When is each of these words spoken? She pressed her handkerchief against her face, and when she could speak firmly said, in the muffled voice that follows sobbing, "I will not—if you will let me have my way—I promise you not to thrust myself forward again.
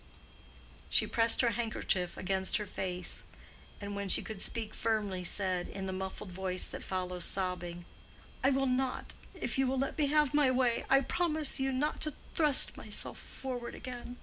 She 0.89 1.05
pressed 1.05 1.41
her 1.41 1.51
handkerchief 1.51 2.17
against 2.17 2.57
her 2.57 2.65
face, 2.65 3.21
and 3.79 3.95
when 3.95 4.09
she 4.09 4.23
could 4.23 4.41
speak 4.41 4.73
firmly 4.73 5.23
said, 5.23 5.67
in 5.67 5.85
the 5.85 5.93
muffled 5.93 6.31
voice 6.31 6.65
that 6.65 6.81
follows 6.81 7.23
sobbing, 7.23 7.85
"I 8.43 8.49
will 8.49 8.65
not—if 8.65 9.59
you 9.59 9.67
will 9.67 9.77
let 9.77 9.99
me 9.99 10.07
have 10.07 10.33
my 10.33 10.49
way—I 10.49 11.01
promise 11.01 11.59
you 11.59 11.71
not 11.71 12.01
to 12.01 12.15
thrust 12.33 12.77
myself 12.77 13.19
forward 13.19 13.75
again. 13.75 14.17